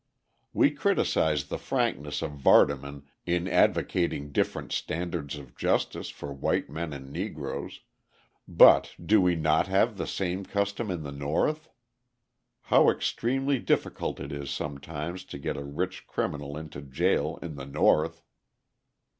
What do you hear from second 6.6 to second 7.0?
men